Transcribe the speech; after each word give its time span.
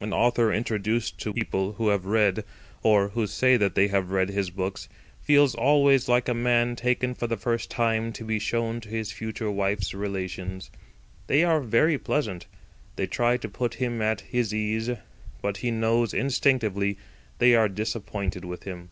An 0.00 0.14
author 0.14 0.50
introduced 0.54 1.20
to 1.20 1.34
people 1.34 1.74
who 1.74 1.88
have 1.88 2.06
read—or 2.06 3.10
who 3.10 3.26
say 3.26 3.58
that 3.58 3.74
they 3.74 3.88
have 3.88 4.10
read—his 4.10 4.48
books, 4.48 4.88
feels 5.20 5.54
always 5.54 6.08
like 6.08 6.30
a 6.30 6.32
man 6.32 6.76
taken 6.76 7.12
for 7.14 7.26
the 7.26 7.36
first 7.36 7.70
time 7.70 8.10
to 8.14 8.24
be 8.24 8.38
shown 8.38 8.80
to 8.80 8.88
his 8.88 9.12
future 9.12 9.50
wife's 9.50 9.92
relations. 9.92 10.70
They 11.26 11.44
are 11.44 11.60
very 11.60 11.98
pleasant. 11.98 12.46
They 12.94 13.06
try 13.06 13.36
to 13.36 13.50
put 13.50 13.74
him 13.74 14.00
at 14.00 14.22
his 14.22 14.54
ease. 14.54 14.88
But 15.42 15.58
he 15.58 15.70
knows 15.70 16.14
instinctively 16.14 16.96
they 17.36 17.54
are 17.54 17.68
disappointed 17.68 18.46
with 18.46 18.62
him. 18.62 18.88